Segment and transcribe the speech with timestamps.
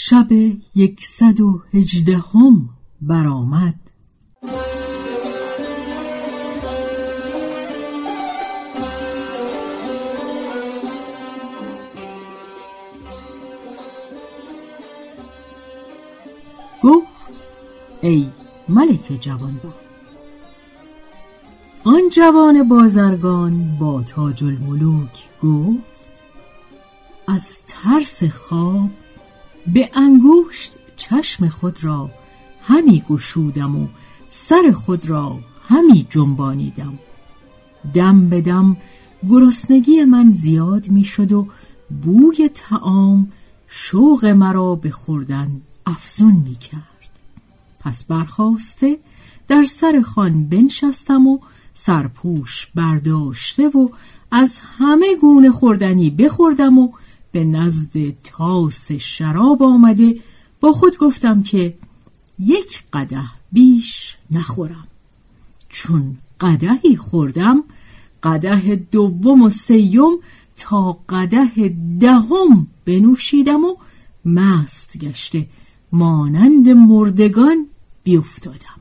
[0.00, 0.32] شب
[0.74, 2.68] یکصد و هجدهم
[3.00, 3.74] برآمد.
[16.82, 17.06] گفت
[18.00, 18.28] ای
[18.68, 19.72] ملک جوان با
[21.84, 26.22] آن جوان بازرگان با تاج الملوک گفت
[27.28, 28.90] از ترس خواب
[29.74, 32.10] به انگشت چشم خود را
[32.62, 33.86] همی گشودم و
[34.28, 35.38] سر خود را
[35.68, 36.98] همی جنبانیدم
[37.94, 38.76] دم به دم
[39.28, 41.46] گرسنگی من زیاد می‌شد و
[42.02, 43.32] بوی تعام
[43.68, 46.82] شوق مرا به خوردن افزون می کرد.
[47.80, 48.98] پس برخواسته
[49.48, 51.38] در سر خان بنشستم و
[51.74, 53.88] سرپوش برداشته و
[54.30, 56.92] از همه گونه خوردنی بخوردم و
[57.32, 60.20] به نزد تاس شراب آمده
[60.60, 61.74] با خود گفتم که
[62.38, 63.22] یک قده
[63.52, 64.88] بیش نخورم.
[65.68, 67.64] چون قدهی خوردم
[68.22, 70.18] قده دوم و سیوم
[70.56, 73.76] تا قده دهم بنوشیدم و
[74.24, 75.46] مست گشته
[75.92, 77.66] مانند مردگان
[78.04, 78.77] بیفتادم.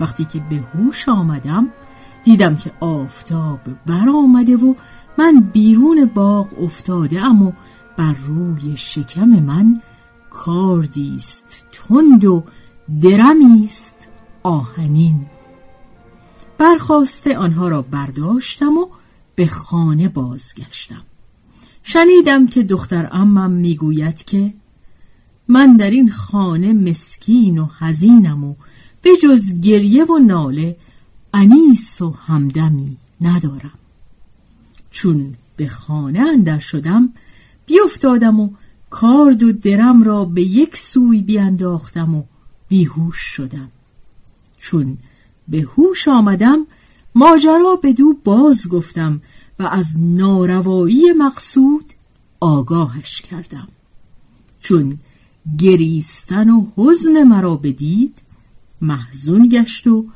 [0.00, 1.68] وقتی که به هوش آمدم
[2.24, 4.74] دیدم که آفتاب برآمده و
[5.18, 7.52] من بیرون باغ افتاده ام و
[7.96, 9.82] بر روی شکم من
[10.30, 12.44] کاردیست تند و
[13.02, 14.08] درمیست
[14.42, 15.26] آهنین.
[16.58, 18.86] برخواسته آنها را برداشتم و
[19.34, 21.02] به خانه بازگشتم.
[21.82, 24.54] شنیدم که دختر امم می‌گوید که
[25.48, 28.54] من در این خانه مسکین و حزینم و
[29.06, 30.76] به جز گریه و ناله
[31.34, 33.78] انیس و همدمی ندارم.
[34.90, 37.12] چون به خانه اندر شدم
[37.66, 38.50] بیفتادم و
[38.90, 42.22] کارد و درم را به یک سوی بیانداختم و
[42.68, 43.68] بیهوش شدم.
[44.58, 44.98] چون
[45.48, 46.66] به هوش آمدم
[47.14, 49.20] ماجرا به دو باز گفتم
[49.58, 51.84] و از ناروایی مقصود
[52.40, 53.66] آگاهش کردم.
[54.60, 54.98] چون
[55.58, 58.25] گریستن و حزن مرا بدید
[58.80, 60.06] محزون گشت و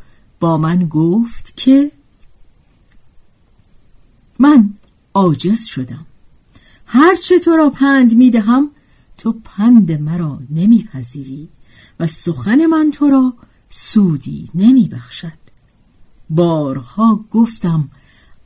[0.41, 1.93] با من گفت که
[4.39, 4.71] من
[5.15, 6.07] عاجز شدم.
[6.87, 8.71] هرچه تو را پند می‌دهم
[9.19, 11.49] تو پند مرا نمیپذیری
[12.01, 13.35] و سخن من تو را
[13.69, 15.41] سودی نمیبخشد
[16.31, 17.89] بارها گفتم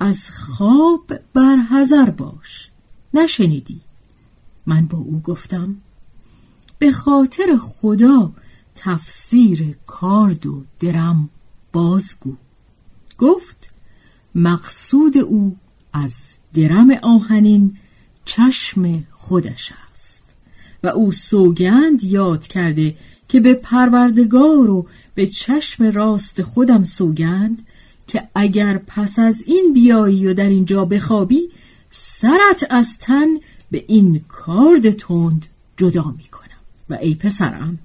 [0.00, 2.70] از خواب بر حذر باش.
[3.14, 3.80] نشنیدی.
[4.66, 5.76] من با او گفتم
[6.78, 8.32] به خاطر خدا
[8.74, 11.28] تفسیر کارد و درم
[11.72, 12.36] بازگو.
[13.18, 13.70] گفت
[14.34, 15.56] مقصود او
[15.92, 16.22] از
[16.54, 17.76] درم آهنین
[18.24, 20.34] چشم خودش است
[20.82, 22.96] و او سوگند یاد کرده
[23.28, 27.66] که به پروردگار و به چشم راست خودم سوگند
[28.06, 31.50] که اگر پس از این بیایی و در اینجا بخوابی
[31.90, 33.26] سرت از تن
[33.70, 36.44] به این کارد تند جدا می کنم
[36.90, 37.78] و ای پسرم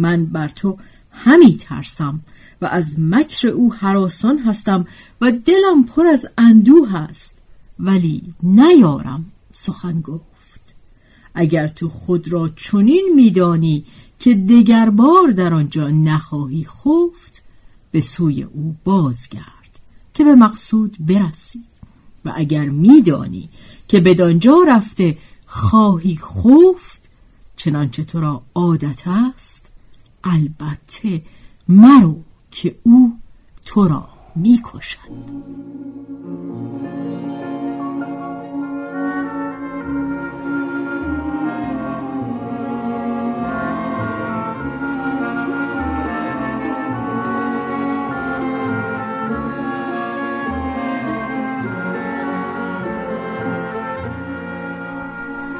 [0.00, 0.78] من بر تو
[1.10, 2.20] همی ترسم
[2.62, 4.86] و از مکر او حراسان هستم
[5.20, 7.38] و دلم پر از اندوه است.
[7.78, 10.74] ولی نیارم سخن گفت.
[11.34, 13.84] اگر تو خود را چنین میدانی
[14.18, 17.42] که دگر بار در آنجا نخواهی خفت
[17.90, 19.80] به سوی او بازگرد
[20.14, 21.64] که به مقصود برسی.
[22.24, 23.50] و اگر میدانی
[23.88, 27.10] که بدانجا رفته خواهی خفت
[27.56, 29.69] چنانچه تو را عادت است
[30.24, 31.22] البته
[31.68, 32.16] مرو
[32.50, 33.18] که او
[33.64, 34.98] تو را می‌کشد.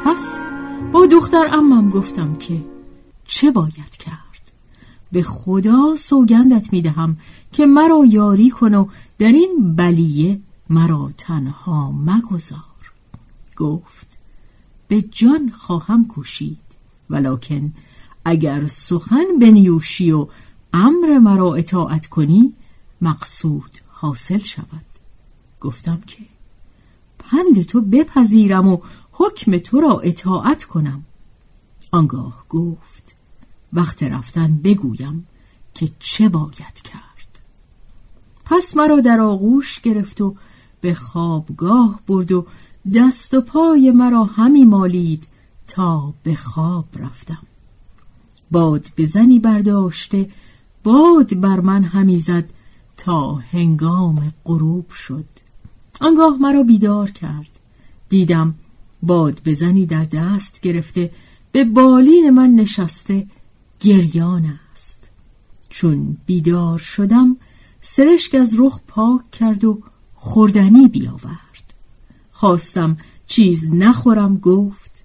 [0.05, 0.41] پس
[0.93, 2.65] با دختر امم گفتم که
[3.25, 4.30] چه باید کرد؟
[5.13, 7.17] به خدا سوگندت می‌دهم
[7.53, 8.87] که مرا یاری کن و
[9.19, 10.41] در این بلیه
[10.71, 12.61] مرا تنها مگذار.
[13.57, 14.19] گفت
[14.89, 16.59] به جان خواهم کوشید
[17.11, 17.73] ولکن
[18.25, 20.27] اگر سخن بنیوشی و
[20.73, 22.53] امر مرا اطاعت کنی
[23.01, 24.87] مقصود حاصل شود.
[25.61, 26.19] گفتم که
[27.19, 28.79] پند تو بپذیرم و
[29.13, 31.05] حکم تو را اطاعت کنم.
[31.91, 33.00] آنگاه گفت
[33.73, 35.27] وقت رفتن بگویم
[35.75, 37.41] که چه باید کرد.
[38.45, 40.35] پس مرا در آغوش گرفت و
[40.81, 42.47] به خوابگاه برد و
[42.95, 45.27] دست و پای مرا همی مالید
[45.69, 47.43] تا به خواب رفتم.
[48.51, 50.31] باد به زنی برداشته
[50.85, 52.51] باد بر من همی زد
[52.97, 55.27] تا هنگام غروب شد.
[56.01, 57.51] آنگاه مرا بیدار کرد.
[58.09, 58.55] دیدم
[59.03, 61.11] باد بزنی در دست گرفته
[61.53, 63.27] به بالین من نشسته
[63.81, 65.11] گریان است.
[65.69, 67.37] چون بیدار شدم
[67.81, 69.83] سرشک از رخ پاک کرد و
[70.15, 71.75] خوردنی بیاورد.
[72.31, 72.97] خواستم
[73.27, 75.05] چیز نخورم گفت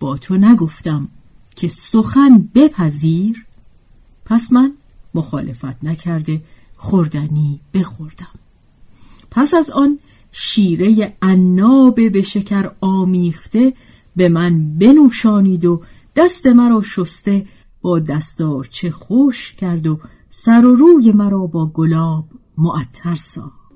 [0.00, 1.08] با تو نگفتم
[1.56, 3.46] که سخن بپذیر.
[4.24, 4.72] پس من
[5.14, 6.42] مخالفت نکرده
[6.76, 8.38] خوردنی بخوردم.
[9.30, 9.98] پس از آن
[10.32, 13.74] شیره عناب به شکر آمیخته
[14.16, 15.82] به من بنوشانید و
[16.16, 17.46] دست مرا شسته
[17.86, 18.00] با
[18.70, 19.98] چه خوش کرد و
[20.30, 22.24] سر و روی مرا با گلاب
[22.58, 23.72] معطر ساخت.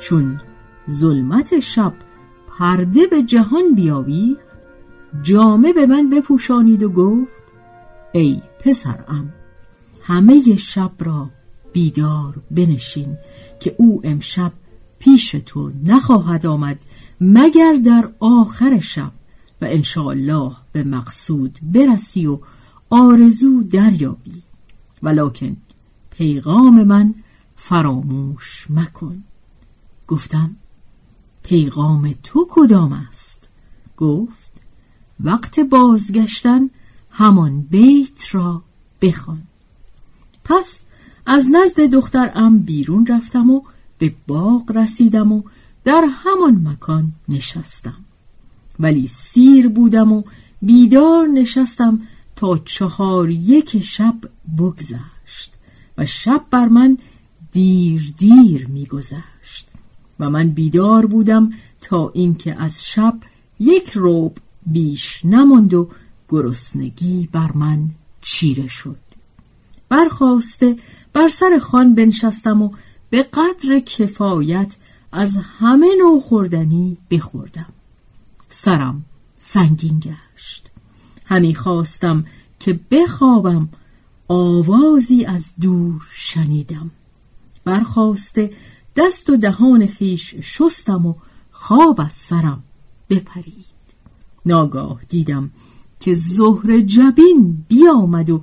[0.00, 0.40] چون
[0.90, 1.92] ظلمت شب
[2.58, 4.40] پرده به جهان بیاویخت
[5.22, 7.52] جامه به من بپوشانید و گفت
[8.12, 9.32] ای پسرم
[10.02, 11.30] همه شب را
[11.72, 13.18] بیدار بنشین
[13.60, 14.52] که او امشب
[15.00, 16.82] پیش تو نخواهد آمد
[17.20, 19.12] مگر در آخر شب
[19.62, 22.38] و انشاءالله به مقصود برسی و
[22.90, 24.42] آرزو دریابی.
[25.02, 25.56] ولکن
[26.10, 27.14] پیغام من
[27.56, 29.24] فراموش مکن.
[30.08, 30.56] گفتم
[31.42, 33.50] پیغام تو کدام است؟
[33.96, 34.52] گفت
[35.20, 36.70] وقت بازگشتن
[37.10, 38.62] همان بیت را
[39.02, 39.42] بخوان.
[40.44, 40.84] پس
[41.26, 43.62] از نزد دخترم بیرون رفتم و
[44.00, 45.42] به باغ رسیدم و
[45.84, 48.04] در همان مکان نشستم.
[48.78, 50.22] ولی سیر بودم و
[50.62, 52.00] بیدار نشستم
[52.36, 54.14] تا چهار یک شب
[54.58, 55.52] بگذشت
[55.98, 56.98] و شب بر من
[57.52, 59.68] دیر دیر میگذشت
[60.20, 63.14] و من بیدار بودم تا اینکه از شب
[63.58, 65.88] یک روب بیش نماند و
[66.28, 67.90] گرسنگی بر من
[68.20, 68.96] چیره شد.
[69.88, 70.76] برخواسته
[71.12, 72.70] بر سر خان بنشستم و
[73.10, 74.76] به قدر کفایت
[75.12, 77.72] از همه نوع خوردنی بخوردم.
[78.50, 79.04] سرم
[79.38, 80.70] سنگین گشت.
[81.24, 82.24] همی خواستم
[82.60, 83.68] که بخوابم
[84.28, 86.90] آوازی از دور شنیدم.
[87.64, 88.50] برخواسته
[88.96, 91.14] دست و دهان خیش شستم و
[91.50, 92.62] خواب از سرم
[93.10, 93.66] بپرید.
[94.46, 95.50] ناگاه دیدم
[96.00, 98.42] که زهر جبین بیامد و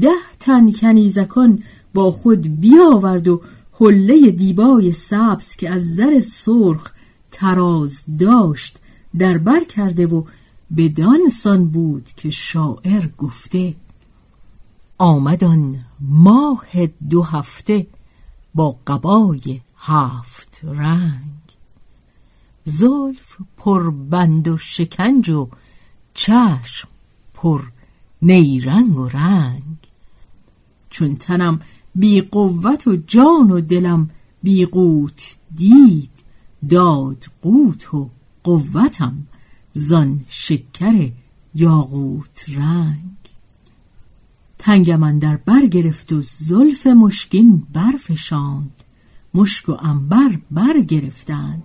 [0.00, 1.62] ده تن کنیزکان
[1.94, 3.42] با خود بیاورد و
[3.80, 6.92] حله دیبای سبز که از زر سرخ
[7.32, 8.78] تراز داشت
[9.18, 10.24] در بر کرده و
[10.76, 13.74] بدانسان بود که شاعر گفته
[14.98, 16.66] آمدان ماه
[17.10, 17.86] دو هفته
[18.54, 21.40] با قبای هفت رنگ.
[22.64, 25.48] زلف پر بند و شکنج و
[26.14, 26.88] چشم
[27.34, 27.62] پر
[28.22, 29.76] نیرنگ و رنگ.
[30.90, 31.60] چون تنم
[31.94, 34.10] بی قوت و جان و دلم
[34.42, 36.10] بی قوت دید
[36.68, 38.10] داد قوت و
[38.44, 39.26] قوتم
[39.72, 41.10] زان شکر
[41.54, 43.16] یاقوت رنگ.
[44.58, 48.84] تنگم در بر گرفت و زلف مشکین برفشاند
[49.34, 51.62] مشک و انبر بر گرفتند.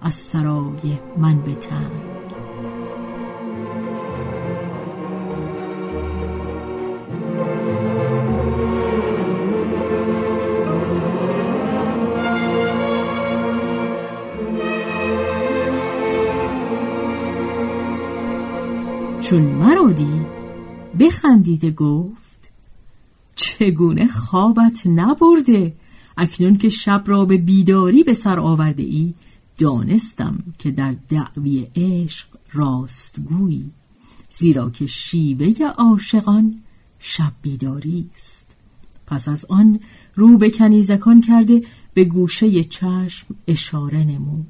[0.00, 1.54] از سرای من به
[19.30, 20.26] چون مرا دید
[20.98, 22.50] بخندیده گفت
[23.36, 25.74] چگونه خوابت نبرده؟
[26.16, 29.14] اکنون که شب را به بیداری به سر آورده ای
[29.58, 33.70] دانستم که در دعوی عشق راستگویی
[34.30, 36.62] زیرا که شیوه عاشقان
[36.98, 38.50] شب بیداری است.
[39.06, 39.80] پس از آن
[40.14, 41.62] رو به کنیزکان کرده
[41.94, 44.46] به گوشه چشم اشاره نمود.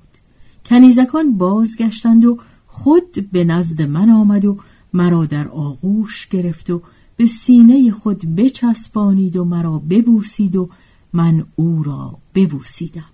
[0.67, 2.39] کنیزکان بازگشتند و
[2.77, 4.59] خود به نزد من آمد و
[4.93, 6.83] مرا در آغوش گرفت و
[7.17, 10.69] به سینه خود بچسبانید و مرا ببوسید و
[11.13, 13.05] من او را ببوسیدم.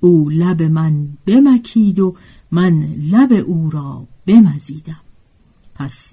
[0.00, 2.14] او لب من بمکید و
[2.50, 5.00] من لب او را بمزیدم.
[5.74, 6.12] پس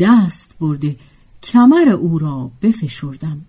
[0.00, 0.96] دست برده
[1.42, 3.40] کمر او را بفشردم.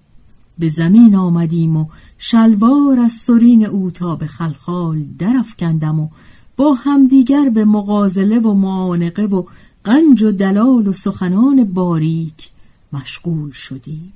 [0.60, 1.86] به زمین آمدیم و
[2.17, 6.10] شلوار از سرین او تا به خلخال درفکندم و
[6.57, 9.43] با همدیگر به مغازله و معانقه و
[9.83, 12.50] قنج و دلال و سخنان باریک
[12.93, 14.13] مشغول شدیم.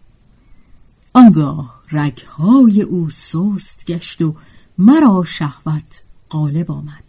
[1.13, 4.35] آنگاه رگهای او سست گشت و
[4.77, 7.03] مرا شهوت غالب آمد.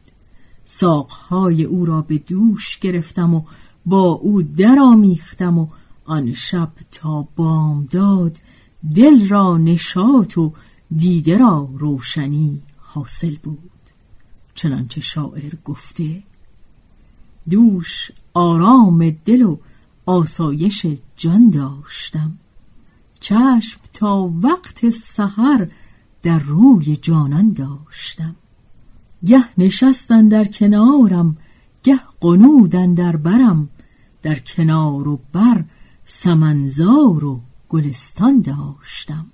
[0.65, 3.43] ساقهای او را به دوش گرفتم و
[3.87, 5.67] با او درآمیختم و
[6.05, 8.37] آن شب تا بامداد
[8.95, 10.53] دل را نشاط و
[10.97, 13.71] دیده را روشنی حاصل بود.
[14.61, 16.23] چنانچه شاعر گفته
[17.51, 19.57] دوش آرام دل و
[20.07, 20.87] آسایش
[21.17, 22.39] جان داشتم.
[23.21, 25.69] چشم تا وقت سحر
[26.23, 28.37] در روی جانان داشتم.
[29.25, 31.37] گه نشستن در کنارم
[31.83, 33.69] گه قنودن در برم
[34.23, 35.65] در کنار و بر
[36.05, 39.27] سمنزار و گلستان داشتم.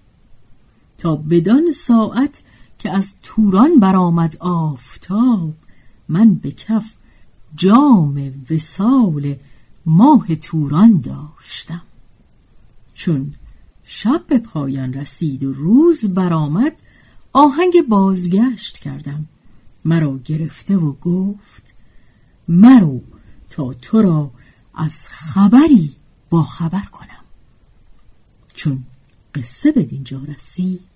[0.99, 2.43] تا بدان ساعت
[2.79, 5.55] که از توران برآمد آفتاب
[6.09, 6.93] من به کف
[7.55, 9.37] جام وسال
[9.87, 11.83] ماه توران داشتم.
[12.95, 13.35] چون
[13.85, 16.83] شب به پایان رسید و روز برآمد
[17.33, 19.27] آهنگ بازگشت کردم.
[19.85, 21.75] مرا گرفته و گفت
[22.49, 23.01] مرو
[23.51, 24.31] تا تو را
[24.75, 25.93] از خبری
[26.31, 27.25] با خبر کنم.
[28.55, 28.85] چون
[29.35, 30.96] قصه به دینجا رسید